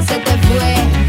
Pasa 0.00 0.14
el 0.16 0.40
día 0.40 0.99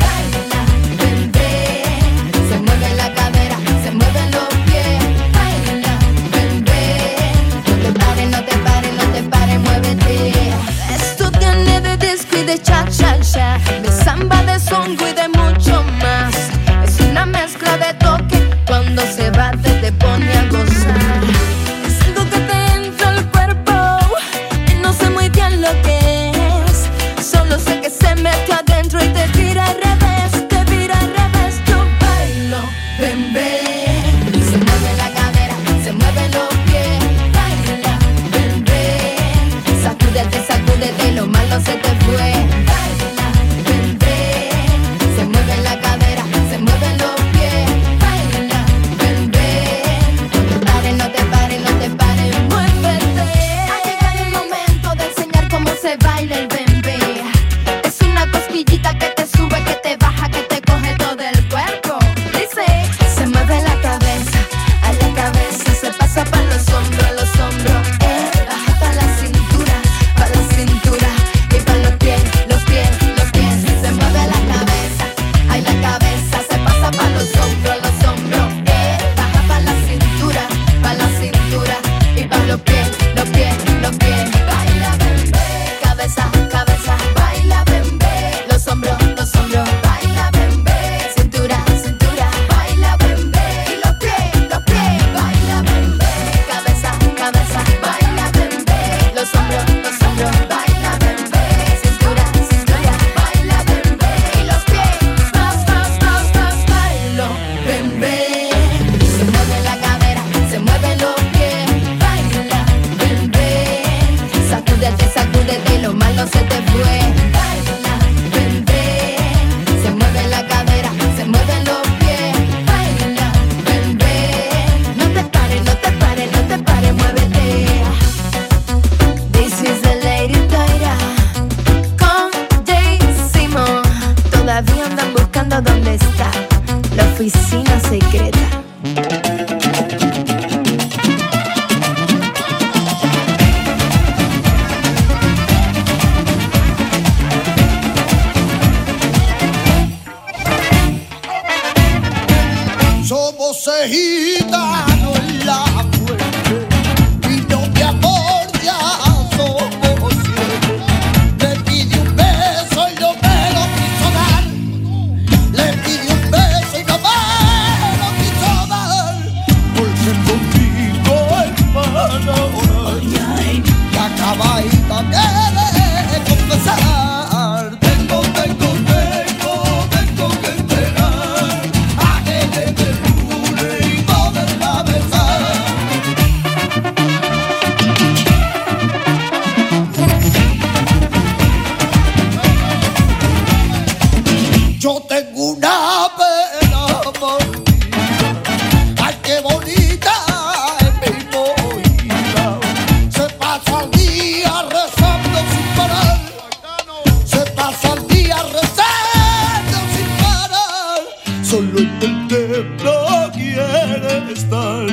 Já 214.52 214.88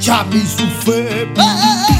ya 0.00 0.24
me 0.24 0.38
hizo. 0.38 1.99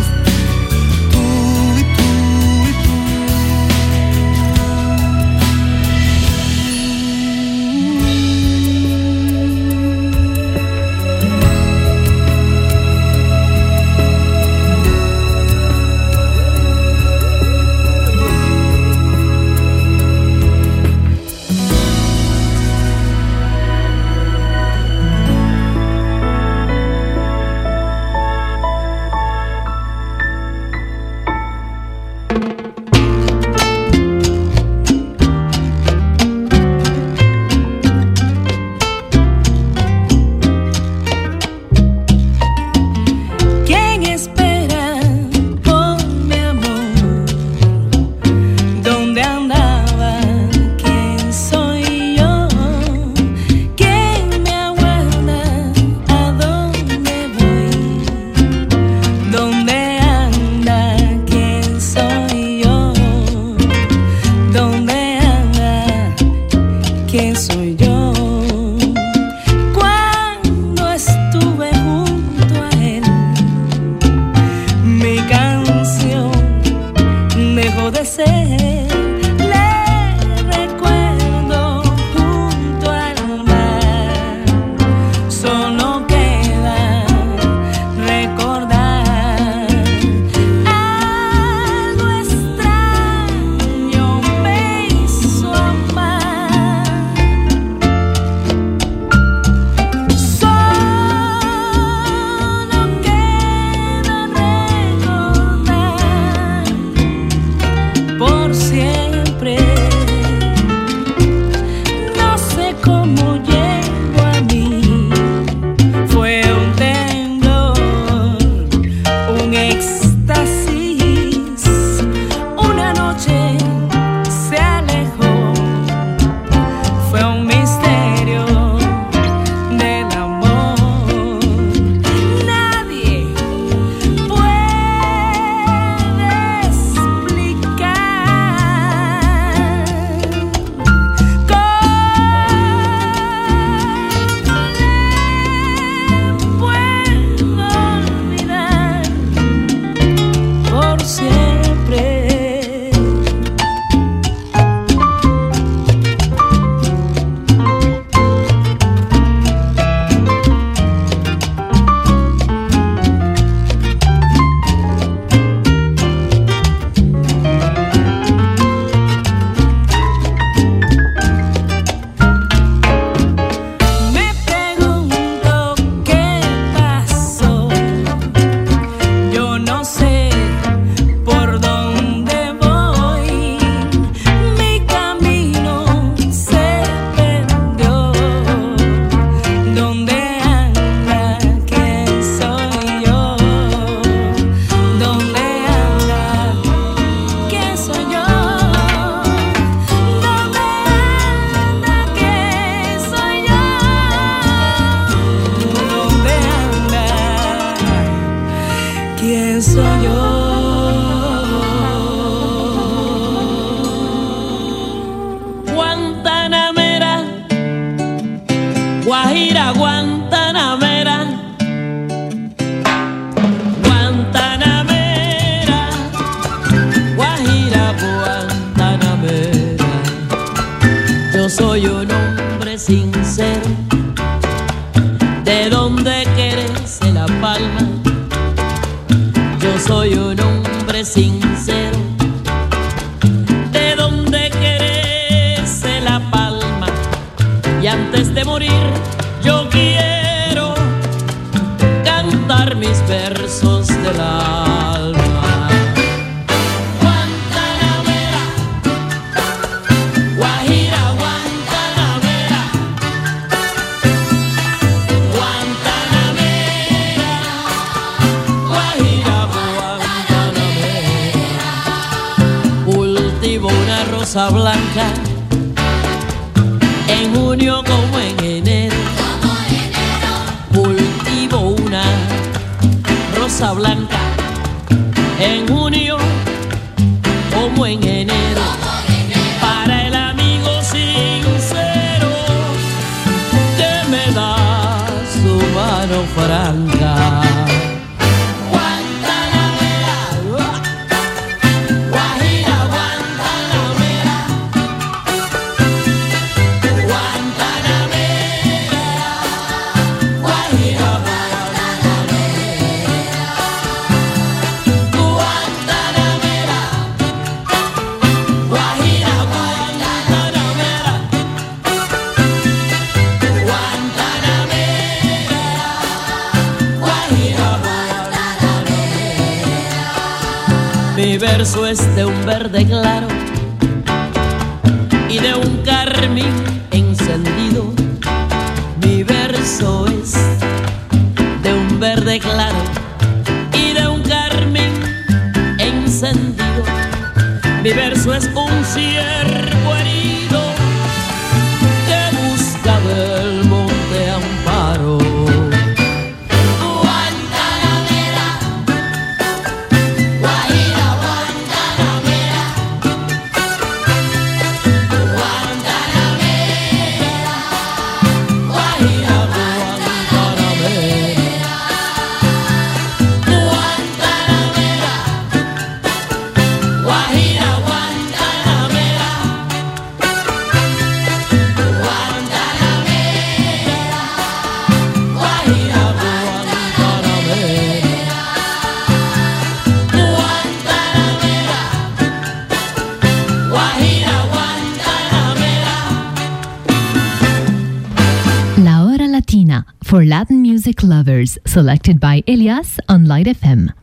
Selected 401.71 402.19
by 402.19 402.43
Elias 402.49 402.99
on 403.07 403.23
Light 403.23 403.45
FM. 403.47 403.93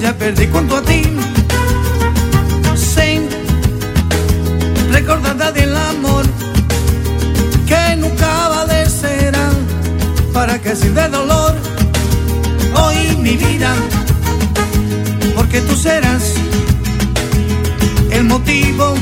ya 0.03 0.13
perdí 0.17 0.47
cuanto 0.47 0.75
a 0.75 0.81
ti. 0.81 1.01
Sé 2.75 3.21
recordada 4.91 5.49
del 5.53 5.73
amor 5.75 6.25
que 7.65 7.95
nunca 7.95 8.49
va 8.49 8.65
de 8.65 8.89
ser 8.89 9.33
para 10.33 10.59
que 10.61 10.75
sin 10.75 10.93
de 10.93 11.07
dolor 11.07 11.53
hoy 12.81 12.97
mi 13.25 13.37
vida 13.37 13.73
porque 15.37 15.61
tú 15.61 15.73
serás 15.73 16.33
el 18.11 18.25
motivo 18.25 18.95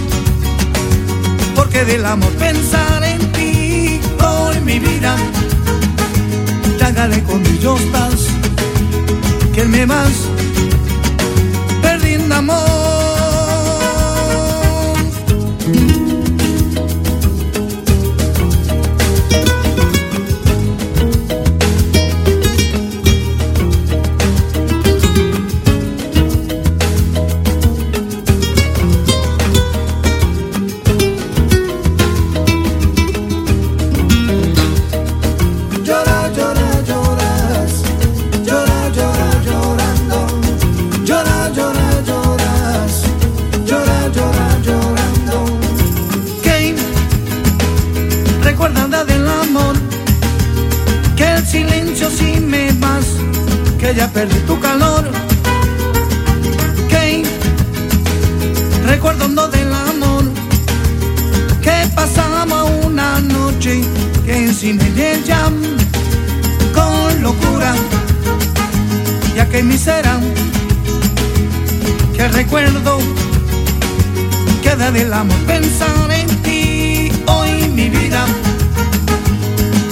porque 1.55 1.83
del 1.83 2.05
amor 2.05 2.31
pensar 2.33 3.03
en 3.03 3.21
ti 3.31 3.99
hoy 4.23 4.59
mi 4.69 4.77
vida. 4.77 5.15
Hágale 6.85 7.23
con 7.23 7.39
ellos 7.47 7.79
estás 7.81 8.19
que 9.55 9.63
me 9.65 9.85
más 9.85 10.40
amor. 12.41 13.00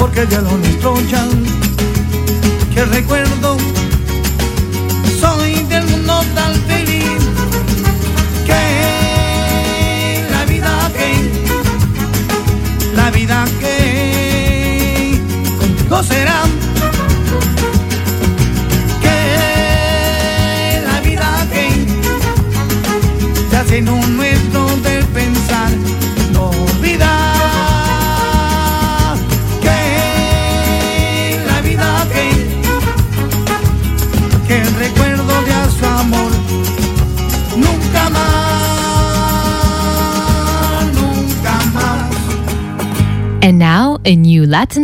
Porque 0.10 0.28
ya 0.28 0.42
lo 0.42 0.58
nuestro 0.58 0.96
que 2.74 2.86
recuerdo 2.86 3.69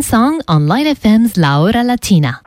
song 0.03 0.41
on 0.47 0.67
Light 0.67 0.87
FM's 0.87 1.37
La 1.37 1.59
Hora 1.59 1.83
Latina. 1.83 2.41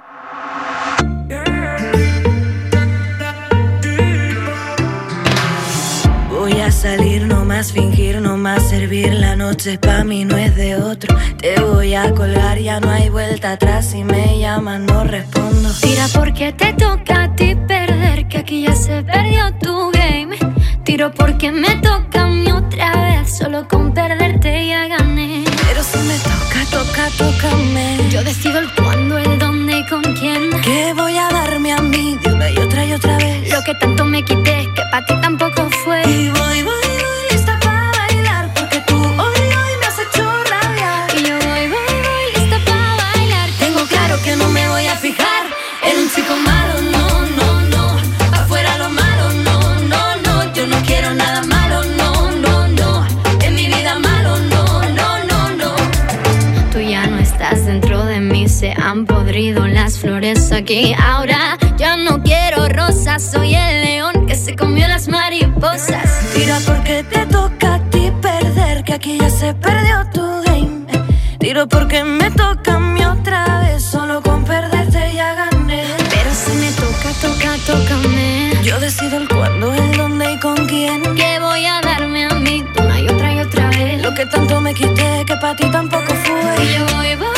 Voy 6.31 6.61
a 6.61 6.71
salir, 6.71 7.27
no 7.27 7.45
más 7.45 7.73
fingir, 7.73 8.21
no 8.21 8.37
más 8.37 8.69
servir. 8.69 9.13
La 9.13 9.37
noche 9.37 9.79
pa' 9.79 10.05
mí 10.05 10.25
no 10.25 10.37
es 10.37 10.57
de 10.57 10.77
otro. 10.77 11.17
Te 11.37 11.61
voy 11.61 11.95
a 11.95 12.13
colgar, 12.15 12.59
ya 12.59 12.81
no 12.81 12.91
hay 12.91 13.09
vuelta 13.11 13.53
atrás. 13.53 13.91
Si 13.91 14.03
me 14.05 14.39
llaman, 14.39 14.87
no 14.87 15.05
respondo. 15.05 15.71
Tira 15.81 16.07
porque 16.15 16.53
te 16.53 16.73
toca 16.73 17.25
a 17.25 17.37
ti 17.37 17.55
perder, 17.55 18.29
que 18.29 18.39
aquí 18.39 18.63
ya 18.63 18.75
se 18.75 19.03
perdió 19.03 19.53
tu 19.61 19.91
game. 19.93 20.37
Tiro 20.85 21.13
porque 21.13 21.53
me 21.53 21.77
toca 21.77 22.23
a 22.23 22.27
mí 22.29 22.51
otra 22.51 22.93
vez, 22.93 23.37
solo 23.37 23.69
con 23.69 23.93
perderte 23.93 24.67
ya 24.69 24.89
gané. 24.89 25.45
Pero 25.67 25.83
si 25.83 25.99
me 25.99 26.17
toca, 26.19 26.48
toca, 26.71 27.09
tócame. 27.17 27.99
Yo 28.11 28.23
decido 28.23 28.59
el 28.59 28.73
cuándo, 28.75 29.19
el 29.19 29.39
dónde 29.39 29.79
y 29.79 29.87
con 29.87 30.03
quién. 30.15 30.51
¿Qué 30.63 30.93
voy 30.95 31.17
a 31.17 31.29
darme 31.29 31.73
a 31.73 31.79
mí 31.79 32.19
de 32.23 32.33
una 32.33 32.51
y 32.51 32.59
otra 32.59 32.85
y 32.85 32.93
otra 32.93 33.17
vez? 33.19 33.53
Lo 33.53 33.63
que 33.63 33.75
tanto 33.75 34.05
me 34.05 34.23
quité, 34.23 34.69
que 34.75 34.83
para 34.91 35.05
ti 35.05 35.15
tampoco 35.21 35.69
fue. 35.85 36.03
Y 36.09 36.29
voy, 36.31 36.63
voy, 36.63 36.88
aquí. 60.59 60.95
Ahora 61.01 61.57
ya 61.77 61.97
no 61.97 62.23
quiero 62.23 62.69
rosas, 62.69 63.23
soy 63.23 63.55
el 63.55 63.85
león 63.85 64.27
que 64.27 64.35
se 64.35 64.57
comió 64.57 64.89
las 64.89 65.09
mariposas. 65.09 66.09
Tira 66.35 66.59
porque 66.67 67.05
te 67.05 67.27
toca 67.27 67.77
a 67.77 67.91
ti 67.91 68.13
perder, 68.21 68.85
que 68.85 68.95
aquí 68.95 69.19
ya 69.19 69.31
se 69.31 69.55
perdió 69.55 70.05
tu 70.13 70.23
game. 70.45 70.87
Tiro 71.39 71.69
porque 71.69 72.03
me 72.05 72.31
toca 72.31 72.75
a 72.75 72.81
mí 72.81 73.05
otra 73.05 73.61
vez, 73.61 73.83
solo 73.85 74.21
con 74.21 74.45
perderte 74.45 75.15
ya 75.15 75.35
gané. 75.35 75.85
Pero 76.11 76.31
si 76.35 76.53
me 76.63 76.71
toca, 76.73 77.09
toca, 77.23 77.51
tócame. 77.67 78.53
Yo 78.63 78.79
decido 78.81 79.17
el 79.19 79.29
cuándo, 79.29 79.73
el 79.73 79.97
dónde 79.97 80.33
y 80.33 80.39
con 80.41 80.67
quién. 80.67 81.03
Que 81.15 81.39
voy 81.39 81.65
a 81.67 81.81
darme 81.81 82.27
a 82.27 82.35
mí 82.35 82.65
una 82.79 83.01
y 83.01 83.09
otra 83.09 83.33
y 83.33 83.39
otra 83.41 83.71
vez. 83.71 84.03
Lo 84.03 84.13
que 84.15 84.27
tanto 84.27 84.61
me 84.61 84.75
quité, 84.75 85.25
que 85.25 85.37
para 85.37 85.55
ti 85.55 85.71
tampoco 85.71 86.13
fue. 86.25 86.65
Y 86.65 86.75
yo 86.75 86.97
voy, 86.97 87.15
voy, 87.15 87.38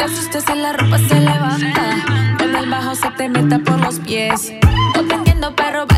te 0.00 0.06
asustes 0.06 0.48
en 0.48 0.62
la 0.62 0.72
ropa 0.72 0.98
se 0.98 1.20
levanta. 1.20 2.36
Con 2.38 2.56
el 2.56 2.70
bajo 2.70 2.94
se 2.94 3.10
te 3.10 3.28
meta 3.28 3.58
por 3.58 3.78
los 3.80 3.98
pies. 3.98 4.52
No 4.94 5.04
te 5.04 5.52
pero 5.56 5.89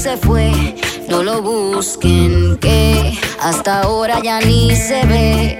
se 0.00 0.16
fue, 0.16 0.50
no 1.10 1.22
lo 1.22 1.42
busquen 1.42 2.56
que 2.56 3.18
hasta 3.38 3.82
ahora 3.82 4.18
ya 4.22 4.40
ni 4.40 4.74
se 4.74 5.04
ve. 5.04 5.58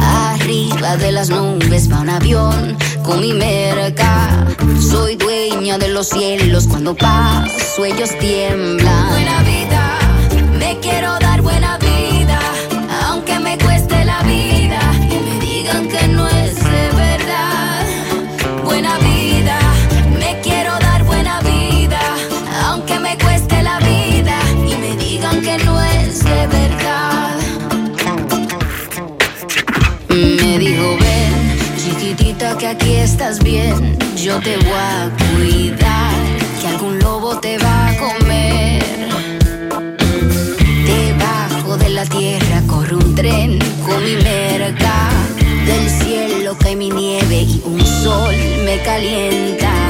Arriba 0.00 0.96
de 0.98 1.10
las 1.10 1.30
nubes 1.30 1.90
va 1.90 1.98
un 1.98 2.10
avión 2.10 2.78
con 3.02 3.20
mi 3.20 3.32
merca. 3.32 4.46
Soy 4.80 5.16
dueña 5.16 5.78
de 5.78 5.88
los 5.88 6.10
cielos, 6.10 6.68
cuando 6.68 6.94
paso 6.94 7.84
ellos 7.84 8.16
tiemblan. 8.20 9.08
Buena 9.08 9.42
vida, 9.42 9.98
me 10.60 10.78
quiero 10.78 11.18
dar. 11.18 11.27
estás 33.18 33.42
bien, 33.42 33.98
yo 34.16 34.38
te 34.38 34.56
voy 34.58 34.70
a 34.72 35.10
cuidar, 35.34 36.14
que 36.60 36.68
algún 36.68 37.00
lobo 37.00 37.36
te 37.40 37.58
va 37.58 37.88
a 37.88 37.96
comer. 37.96 39.08
Debajo 40.86 41.76
de 41.78 41.88
la 41.88 42.04
tierra 42.04 42.62
corre 42.68 42.94
un 42.94 43.16
tren 43.16 43.58
con 43.84 44.04
mi 44.04 44.14
merca, 44.22 45.10
del 45.66 45.90
cielo 46.00 46.56
cae 46.58 46.76
mi 46.76 46.90
nieve 46.90 47.42
y 47.42 47.60
un 47.64 47.84
sol 47.84 48.36
me 48.64 48.80
calienta. 48.82 49.87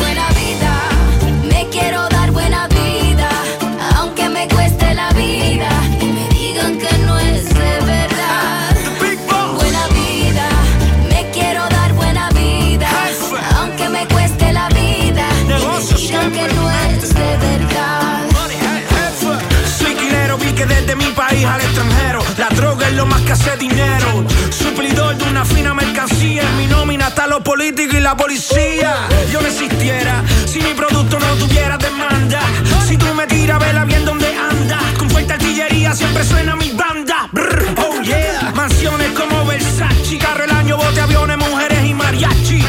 hace 23.32 23.56
dinero. 23.56 24.24
Suplidor 24.50 25.16
de 25.16 25.24
una 25.24 25.44
fina 25.44 25.74
mercancía. 25.74 26.42
En 26.42 26.56
mi 26.56 26.66
nómina 26.66 27.08
está 27.08 27.26
los 27.26 27.42
políticos 27.42 27.94
y 27.94 28.00
la 28.00 28.16
policía. 28.16 29.08
Yo 29.30 29.40
no 29.40 29.48
existiera 29.48 30.22
si 30.46 30.60
mi 30.60 30.74
producto 30.74 31.18
no 31.18 31.26
tuviera 31.34 31.76
demanda. 31.76 32.40
Si 32.86 32.96
tú 32.96 33.12
me 33.14 33.26
tiras, 33.26 33.58
vela 33.58 33.84
bien 33.84 34.04
donde 34.04 34.28
anda. 34.34 34.78
Con 34.98 35.10
fuerte 35.10 35.34
artillería 35.34 35.94
siempre 35.94 36.24
suena 36.24 36.56
mi 36.56 36.70
banda. 36.70 37.28
Brr, 37.32 37.74
oh 37.78 38.02
yeah. 38.02 38.52
Mansiones 38.54 39.10
como 39.12 39.44
Versace. 39.44 40.18
Carro 40.18 40.44
el 40.44 40.50
año, 40.50 40.76
bote, 40.76 41.00
aviones, 41.00 41.38
mujeres 41.38 41.84
y 41.84 41.94
mariachi. 41.94 42.64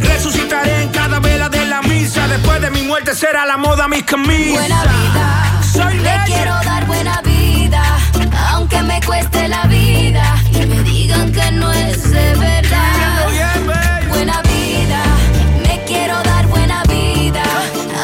Resucitaré 0.00 0.82
en 0.82 0.88
cada 0.90 1.18
vela 1.20 1.48
de 1.48 1.64
la 1.66 1.82
misa. 1.82 2.28
Después 2.28 2.60
de 2.60 2.70
mi 2.70 2.82
muerte 2.82 3.14
será 3.14 3.44
la 3.44 3.56
moda 3.56 3.88
mis 3.88 4.04
camisas. 4.04 4.52
Buena 4.52 4.82
vida. 4.82 5.60
Soy 5.72 5.98
Le 5.98 6.20
quiero 6.26 6.54
dar 6.64 6.86
buena 6.86 7.20
vida 7.22 7.31
cueste 9.12 9.46
la 9.46 9.64
vida 9.66 10.24
y 10.52 10.66
me 10.66 10.82
digan 10.84 11.30
que 11.32 11.52
no 11.52 11.70
es 11.70 12.10
de 12.10 12.34
verdad. 12.36 13.28
Buena 14.08 14.40
vida, 14.40 15.00
me 15.66 15.84
quiero 15.84 16.16
dar 16.22 16.46
buena 16.46 16.82
vida, 16.84 17.42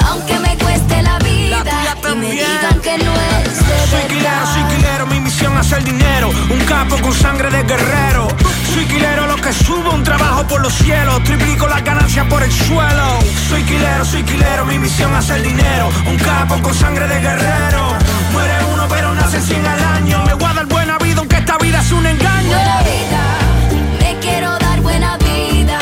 aunque 0.07 0.39
me 0.39 0.55
cueste 0.59 1.03
la 1.03 1.19
vida 1.21 1.65
y 2.13 2.15
me 2.15 2.31
digan 2.33 2.81
que 2.83 2.99
no 2.99 3.13
es 3.15 3.59
de 3.69 3.75
soy 3.91 4.07
Quilero, 4.09 4.47
soy 4.53 4.65
quilero, 4.73 5.07
mi 5.07 5.21
misión 5.21 5.53
es 5.55 5.61
hacer 5.61 5.83
dinero, 5.83 6.29
un 6.51 6.61
capo 6.67 6.97
con 6.99 7.15
sangre 7.15 7.49
de 7.57 7.63
guerrero. 7.63 8.29
Soy 8.75 8.85
quilero, 8.85 9.27
lo 9.27 9.37
que 9.37 9.53
subo, 9.53 9.91
un 9.93 10.05
trabajo 10.05 10.47
por 10.47 10.61
los 10.61 10.75
cielos, 10.75 11.25
triplico 11.25 11.67
las 11.69 11.83
ganancias 11.83 12.27
por 12.27 12.43
el 12.43 12.53
suelo. 12.53 13.19
Soy 13.49 13.63
quilero, 13.63 14.05
soy 14.05 14.23
quilero, 14.25 14.67
mi 14.67 14.79
misión 14.79 15.11
es 15.13 15.19
hacer 15.21 15.43
dinero, 15.43 15.89
un 16.07 16.19
capo 16.19 16.61
con 16.61 16.75
sangre 16.75 17.09
de 17.09 17.19
guerrero. 17.19 17.97
Muere 18.33 18.65
uno 18.75 18.87
pero 18.91 19.15
nace 19.15 19.41
100 19.41 19.67
al 19.67 19.97
vida 21.69 21.79
aunque 21.79 21.79
esta 21.79 21.81
vida 21.81 21.81
es 21.81 21.93
un 21.93 22.07
engaño. 22.07 22.49
Buena 22.49 22.83
vida, 22.83 23.23
me 24.01 24.21
quiero 24.21 24.59
dar 24.59 24.81
buena 24.83 25.19
vida, 25.19 25.79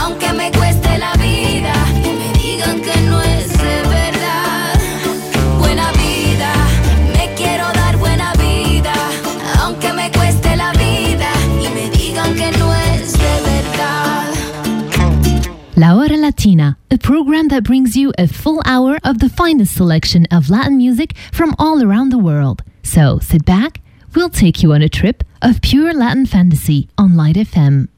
aunque 0.00 0.32
me 0.32 0.50
cueste 0.52 0.98
la 0.98 1.12
vida 1.14 1.72
y 2.04 2.12
me 2.12 2.32
digan 2.38 2.80
que 2.80 3.00
no 3.02 3.22
es 3.22 3.52
de 3.52 3.82
verdad. 3.88 4.78
Buena 5.58 5.92
vida, 5.92 6.52
me 7.12 7.34
quiero 7.36 7.66
dar 7.72 7.96
buena 7.98 8.32
vida, 8.34 8.94
aunque 9.60 9.92
me 9.92 10.10
cueste 10.10 10.56
la 10.56 10.72
vida 10.72 11.30
y 11.60 11.68
me 11.74 11.90
digan 11.90 12.34
que 12.34 12.50
no 12.58 12.74
es 12.74 13.12
de 13.12 13.40
verdad. 13.44 14.24
La 15.76 15.96
Hora 15.96 16.16
Latina, 16.16 16.78
a 16.90 16.98
program 16.98 17.48
that 17.48 17.62
brings 17.62 17.96
you 17.96 18.12
a 18.18 18.26
full 18.26 18.60
hour 18.64 18.98
of 19.04 19.18
the 19.18 19.28
finest 19.28 19.74
selection 19.74 20.26
of 20.30 20.50
Latin 20.50 20.76
music 20.76 21.14
from 21.32 21.54
all 21.58 21.82
around 21.82 22.10
the 22.10 22.18
world. 22.18 22.62
So 22.82 23.18
sit 23.20 23.44
back, 23.44 23.80
we'll 24.14 24.30
take 24.30 24.62
you 24.62 24.72
on 24.72 24.82
a 24.82 24.88
trip 24.88 25.24
of 25.40 25.60
pure 25.60 25.92
Latin 25.92 26.26
fantasy 26.26 26.88
on 26.96 27.16
Light 27.16 27.36
FM. 27.36 27.91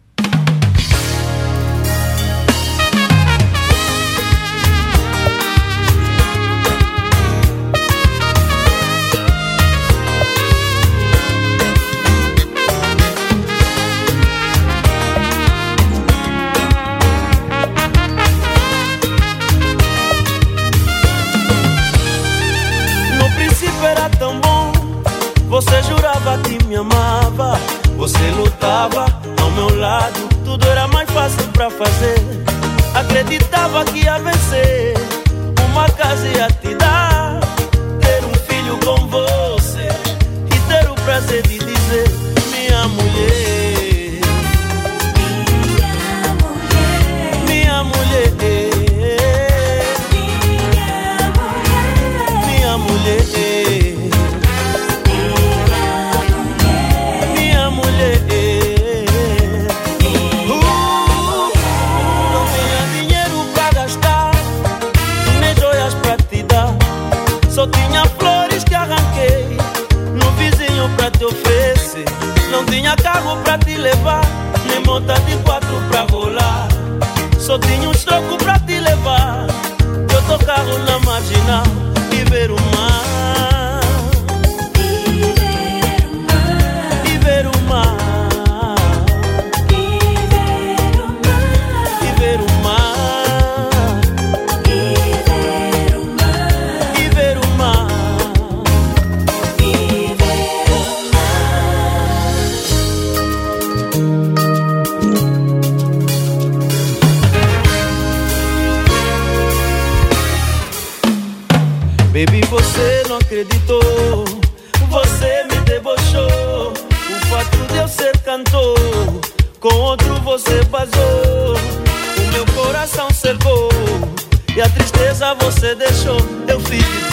Você 125.36 125.74
deixou. 125.74 126.18
Eu 126.48 126.60
fiz 126.60 127.03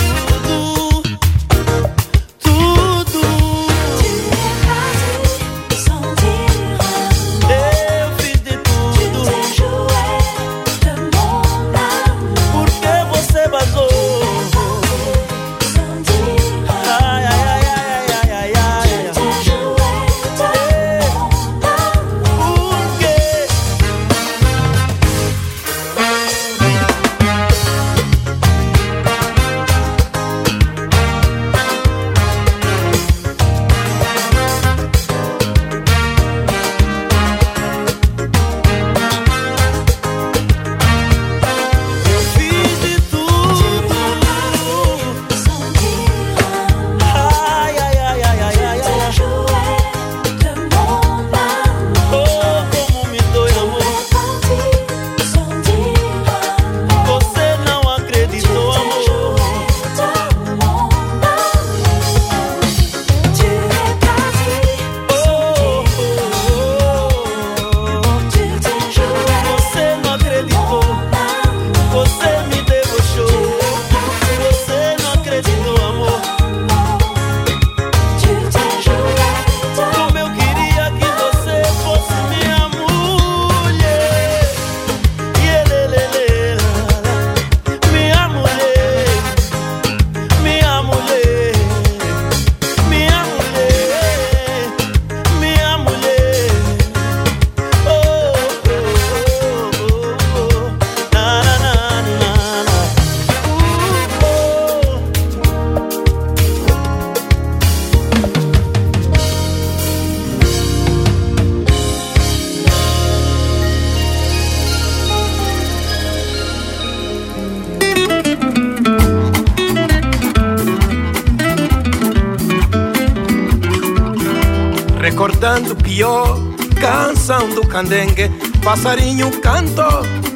Recordando 125.52 125.76
pior, 125.84 126.39
canção 126.80 127.49
do 127.49 127.68
candengue, 127.68 128.30
passarinho 128.64 129.30
canto, 129.41 129.82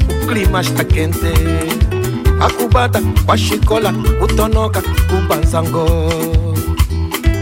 o 0.10 0.28
clima 0.28 0.60
está 0.60 0.84
quente. 0.84 1.32
A 2.38 2.50
cubata, 2.52 3.00
a 3.26 3.38
chicola, 3.38 3.94
o 4.22 4.28
tonoca, 4.28 4.84
o 5.10 5.26
banzango. 5.26 5.86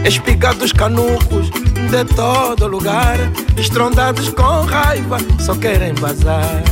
Espigados 0.04 0.70
canucos 0.70 1.50
de 1.50 2.04
todo 2.14 2.68
lugar, 2.68 3.18
estrondados 3.56 4.28
com 4.28 4.62
raiva, 4.66 5.16
só 5.40 5.56
querem 5.56 5.94
vazar. 5.94 6.62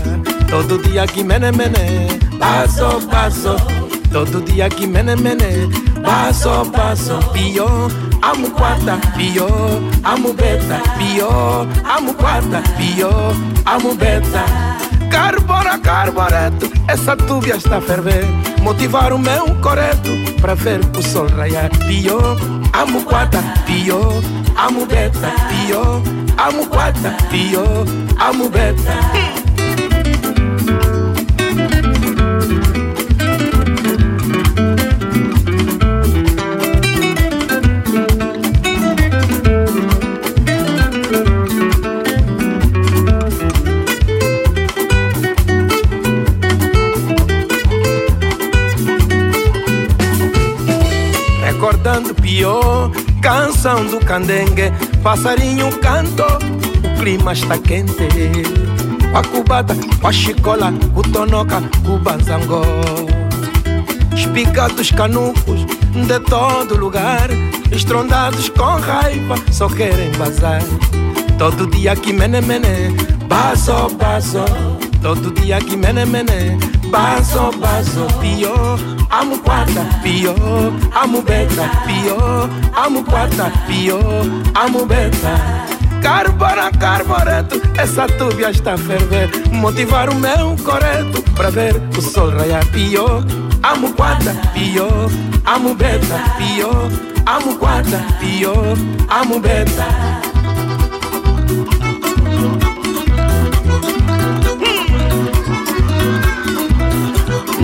Todo 0.48 0.78
dia 0.88 1.04
que 1.08 1.24
mene 1.24 1.50
mene, 1.50 2.16
passo 2.38 3.04
passo. 3.08 3.56
Todo 4.12 4.40
dia 4.42 4.68
que 4.68 4.86
mene 4.86 5.16
mene, 5.16 5.68
passo 6.04 6.64
passo. 6.70 7.18
Pior, 7.32 7.90
amo 8.22 8.50
quarta, 8.52 8.98
pior, 9.16 9.80
amo 10.04 10.32
beta, 10.32 10.80
pior, 10.96 11.66
amo 11.84 12.14
quarta, 12.14 12.62
pior, 12.76 13.34
amo 13.66 13.94
beta. 13.94 14.44
Carbora, 15.10 15.78
carboreto, 15.78 16.70
essa 16.88 17.14
tubia 17.14 17.56
está 17.56 17.76
a 17.76 17.80
ferver. 17.80 18.24
Motivar 18.62 19.12
o 19.12 19.18
meu 19.18 19.54
coreto 19.60 20.10
para 20.40 20.54
ver 20.54 20.80
o 20.96 21.02
sol 21.02 21.28
raiar. 21.28 21.70
Pior, 21.86 22.38
amo 22.72 23.02
quarta, 23.02 23.42
pior, 23.66 24.22
amo 24.56 24.86
beta, 24.86 25.30
pior, 25.48 26.00
amo 26.38 26.66
quarta, 26.66 27.10
pior, 27.28 27.84
amo 28.18 28.48
beta. 28.48 29.41
Do 53.92 54.00
candengue, 54.00 54.72
passarinho 55.02 55.70
canto, 55.80 56.24
o 56.24 56.98
clima 56.98 57.34
está 57.34 57.58
quente. 57.58 58.08
A 59.14 59.22
cubata, 59.22 59.76
a 60.02 60.10
chicola, 60.10 60.72
o 60.96 61.02
tonoca, 61.02 61.62
o 61.86 61.98
banzangó. 61.98 62.62
Espigados 64.16 64.90
canucos 64.92 65.66
de 66.06 66.20
todo 66.20 66.74
lugar, 66.78 67.28
estrondados 67.70 68.48
com 68.48 68.80
raiva, 68.80 69.34
só 69.50 69.68
querem 69.68 70.10
vazar. 70.12 70.62
Todo 71.36 71.66
dia 71.66 71.94
que 71.94 72.14
mene 72.14 72.40
mene, 72.40 72.96
passo. 73.28 73.88
Todo 75.02 75.34
dia 75.34 75.58
que 75.58 75.76
mene 75.76 76.06
mene, 76.06 76.56
passo, 76.92 77.50
passo. 77.58 78.06
Pior, 78.20 78.78
amo 79.10 79.38
quarta, 79.38 79.82
pior, 80.02 80.36
amo 80.92 81.22
beta, 81.22 81.68
pior, 81.86 82.48
amo 82.74 83.02
quarta, 83.02 83.50
pior, 83.66 84.26
amo 84.54 84.86
beta. 84.86 85.64
Carbona, 86.02 86.70
carboreto, 86.78 87.60
essa 87.78 88.06
tubia 88.06 88.50
está 88.50 88.74
a 88.74 88.78
ferver. 88.78 89.30
Motivar 89.50 90.10
o 90.10 90.14
meu 90.14 90.56
coreto 90.62 91.22
para 91.34 91.50
ver 91.50 91.80
o 91.96 92.02
sol 92.02 92.30
raiar. 92.30 92.66
Pior, 92.66 93.24
amo 93.62 93.92
quarta, 93.94 94.34
pior, 94.52 95.10
amo 95.46 95.74
beta, 95.74 96.18
pior, 96.36 96.90
amo 97.24 97.56
quarta, 97.56 97.98
pior, 98.20 98.76
amo 99.08 99.40
beta. 99.40 100.31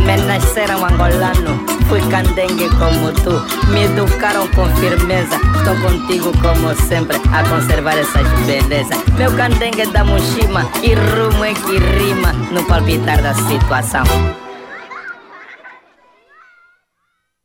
Me 0.09 0.16
nasceram 0.16 0.82
angolano, 0.86 1.66
fui 1.86 2.00
candengue 2.09 2.66
como 2.78 3.12
tu. 3.12 3.44
Me 3.70 3.84
educaram 3.84 4.48
com 4.52 4.64
firmeza, 4.76 5.36
estou 5.59 5.76
contigo 5.82 6.32
como 6.40 6.74
sempre 6.88 7.18
a 7.30 7.46
conservar 7.46 7.98
essas 7.98 8.26
belezas. 8.46 9.04
Meu 9.18 9.30
candengue 9.36 9.84
da 9.92 10.04
mochima 10.04 10.62
e 10.82 10.94
rumo 10.94 11.44
é 11.44 11.52
que 11.52 11.76
rima 11.76 12.32
no 12.50 12.64
palpitar 12.64 13.20
da 13.22 13.34
situação. 13.34 14.04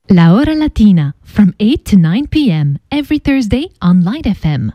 La 0.10 0.34
Hora 0.34 0.56
Latina, 0.56 1.16
from 1.22 1.52
8 1.60 1.84
to 1.84 1.98
9 1.98 2.28
p.m., 2.28 2.80
every 2.90 3.20
Thursday 3.20 3.72
on 3.82 4.06
Light 4.06 4.26
FM. 4.26 4.72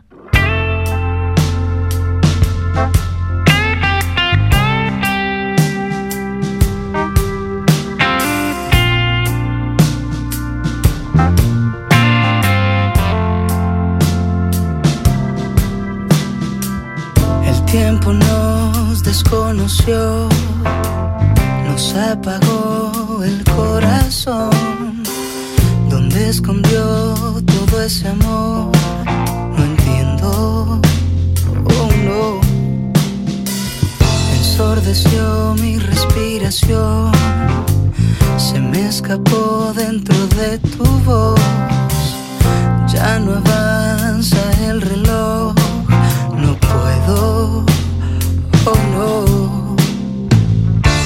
Tiempo 17.71 18.11
nos 18.11 19.03
desconoció, 19.03 20.27
nos 21.65 21.93
apagó 21.95 23.21
el 23.23 23.43
corazón. 23.43 25.03
¿Dónde 25.89 26.29
escondió 26.29 27.13
todo 27.45 27.81
ese 27.83 28.07
amor? 28.07 28.71
No 29.55 29.63
entiendo, 29.63 30.81
oh 31.65 31.89
no. 32.05 32.41
Ensordeció 34.37 35.53
mi 35.59 35.77
respiración, 35.77 37.11
se 38.37 38.59
me 38.59 38.87
escapó 38.87 39.73
dentro 39.75 40.17
de 40.39 40.57
tu 40.57 40.85
voz. 41.05 41.39
Ya 42.87 43.19
no 43.19 43.33
avanza 43.33 44.39
el 44.67 44.81
reloj 44.81 45.58
puedo, 47.09 47.65
oh 48.65 48.75
no. 48.93 49.75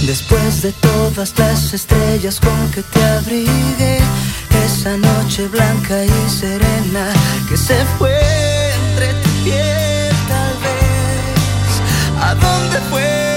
Después 0.06 0.62
de 0.62 0.72
todas 0.74 1.38
las 1.40 1.74
estrellas 1.74 2.40
con 2.40 2.72
que 2.72 2.84
te 2.84 3.04
abrigué, 3.04 4.00
esa 4.66 4.98
noche 4.98 5.48
blanca 5.48 6.04
y 6.04 6.30
serena 6.30 7.14
que 7.50 7.58
se 7.58 7.86
fue 7.98 8.20
entre 8.88 9.14
tu 9.22 9.30
piel, 9.44 10.16
tal 10.28 10.54
vez. 10.66 12.22
¿A 12.22 12.36
dónde 12.36 12.80
fue? 12.90 13.33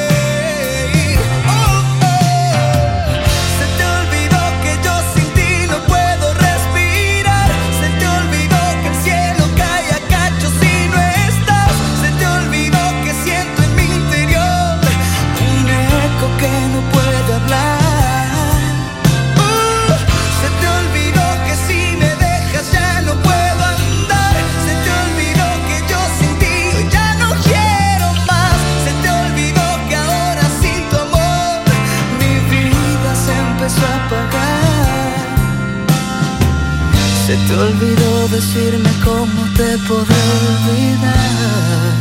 Te 37.47 37.55
olvidó 37.55 38.29
decirme 38.29 38.91
cómo 39.05 39.45
te 39.57 39.79
podré 39.89 40.17
olvidar. 40.49 41.97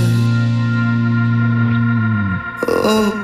Oh. 2.84 3.15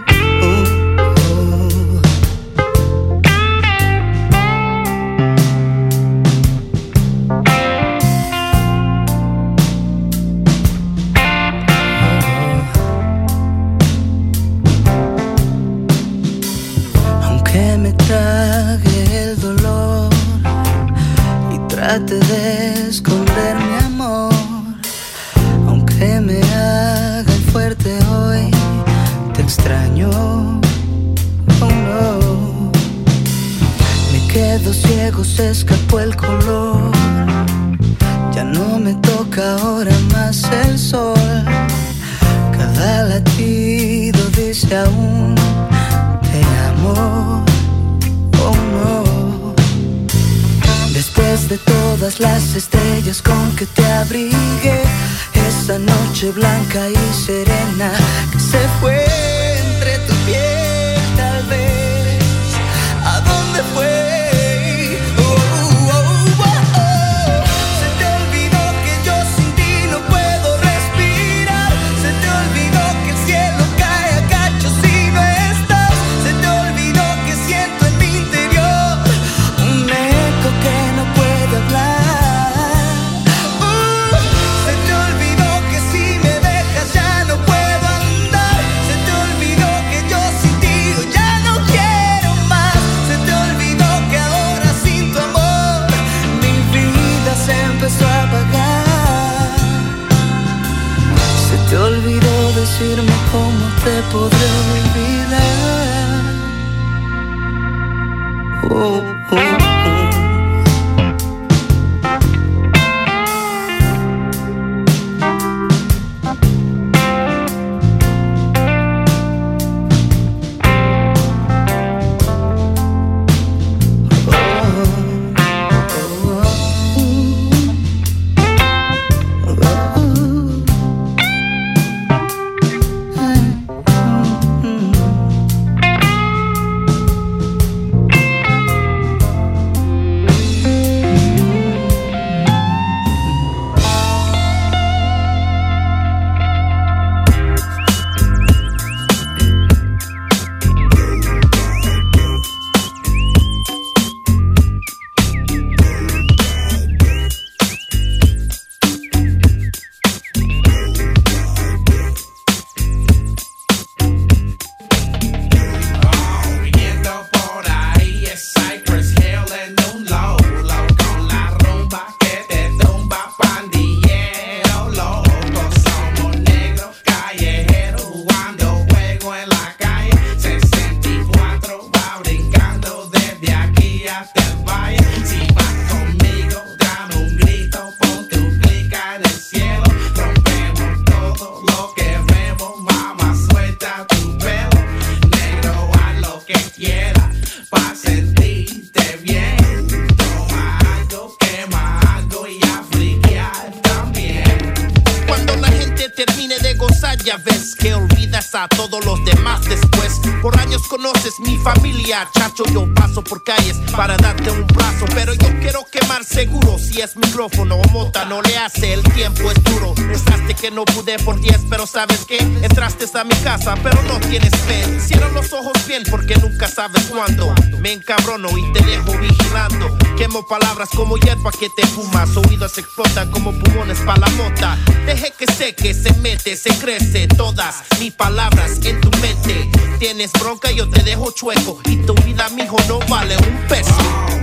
¿Sabes 222.01 222.25
qué? 222.25 222.37
Entraste 222.39 223.05
a 223.13 223.23
mi 223.23 223.35
casa, 223.43 223.75
pero 223.83 224.01
no 224.01 224.19
tienes 224.21 224.49
fe. 224.61 224.99
Cierra 224.99 225.29
los 225.29 225.53
ojos 225.53 225.73
bien 225.85 226.01
porque 226.09 226.35
nunca 226.37 226.67
sabes 226.67 227.03
cuándo. 227.03 227.53
Me 227.79 227.93
encabrono 227.93 228.49
y 228.57 228.73
te 228.73 228.83
dejo 228.83 229.15
vigilando. 229.19 229.95
Quemo 230.17 230.43
palabras 230.47 230.89
como 230.95 231.15
hierba 231.17 231.51
que 231.51 231.69
te 231.69 231.85
fumas. 231.85 232.35
Oídos 232.35 232.75
explotan 232.79 233.29
como 233.29 233.51
pulmones 233.51 233.99
para 233.99 234.21
la 234.21 234.29
mota. 234.29 234.79
Deje 235.05 235.31
que 235.37 235.45
seque, 235.45 235.93
se 235.93 236.11
mete, 236.13 236.55
se 236.55 236.75
crece. 236.79 237.27
Todas 237.27 237.83
mis 237.99 238.13
palabras 238.13 238.83
en 238.83 238.99
tu 238.99 239.11
mente. 239.19 239.69
Tienes 239.99 240.31
bronca, 240.33 240.71
yo 240.71 240.89
te 240.89 241.03
dejo 241.03 241.29
chueco. 241.29 241.81
Y 241.85 241.97
tu 241.97 242.15
vida, 242.23 242.49
mijo, 242.49 242.77
no 242.87 242.97
vale 243.07 243.37
un 243.37 243.67
peso. 243.67 244.40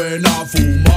when 0.00 0.24
I 0.24 0.44
fool 0.46 0.89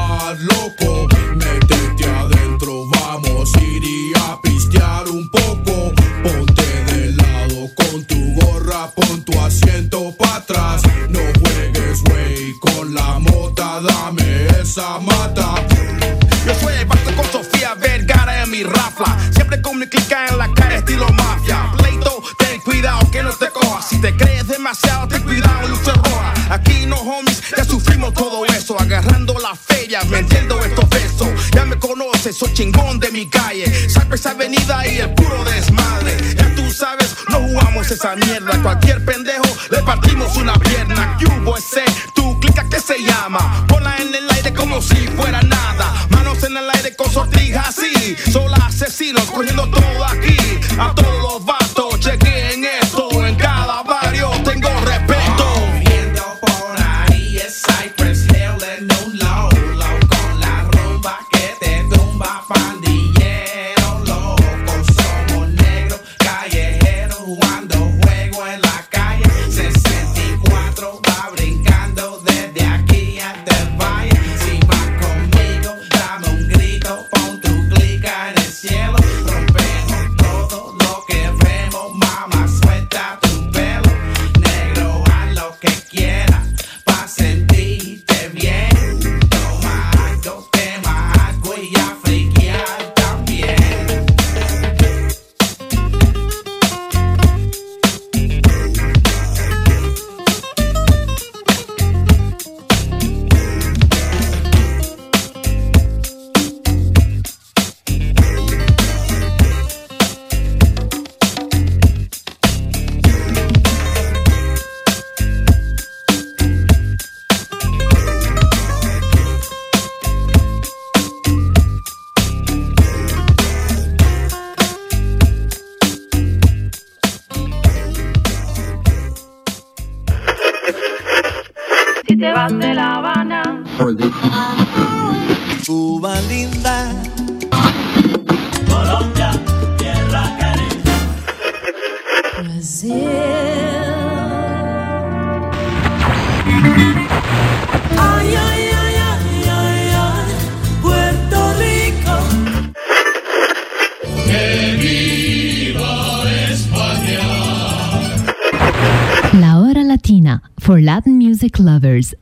mi 33.13 33.27
calle. 33.27 33.65
Cypress 33.87 34.25
Avenida 34.25 34.87
y 34.87 34.97
el 34.97 35.13
puro 35.13 35.43
desmadre. 35.45 36.17
Ya 36.35 36.55
tú 36.55 36.69
sabes, 36.71 37.15
no 37.29 37.37
jugamos 37.37 37.89
esa 37.91 38.15
mierda. 38.15 38.59
Cualquier 38.61 39.05
pendejo 39.05 39.45
le 39.69 39.83
partimos 39.83 40.35
una 40.35 40.53
pierna. 40.55 41.15
Que 41.19 41.25
hubo 41.27 41.55
ese, 41.55 41.83
tú 42.15 42.39
clica 42.39 42.67
que 42.67 42.79
se 42.79 42.97
llama. 43.03 43.65
Ponla 43.67 43.95
en 43.97 44.13
el 44.15 44.29
aire 44.31 44.51
como 44.53 44.81
si 44.81 44.95
fuera 45.15 45.41
nada. 45.43 45.93
Manos 46.09 46.43
en 46.43 46.57
el 46.57 46.69
aire 46.71 46.95
con 46.95 47.09
sortijas 47.11 47.69
así. 47.69 48.15
Solo 48.31 48.55
asesinos 48.55 49.29
cogiendo 49.29 49.69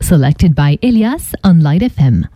selected 0.00 0.54
by 0.54 0.78
Elias 0.82 1.34
on 1.44 1.60
Light 1.60 1.82
FM. 1.82 2.28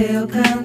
still 0.00 0.26
come. 0.26 0.59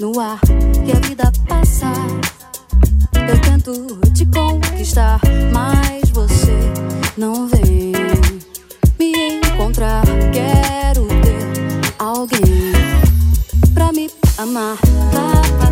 No 0.00 0.18
ar 0.18 0.40
e 0.86 0.92
a 0.92 1.06
vida 1.06 1.30
passa. 1.46 1.92
Eu 3.28 3.38
tento 3.42 4.00
te 4.14 4.24
conquistar, 4.26 5.20
mas 5.52 6.08
você 6.10 6.56
não 7.18 7.46
vem 7.48 7.92
me 8.98 9.12
encontrar. 9.36 10.04
Quero 10.32 11.06
ter 11.06 11.94
alguém 11.98 12.72
pra 13.74 13.92
me 13.92 14.10
amar. 14.38 14.78
Lá, 15.12 15.71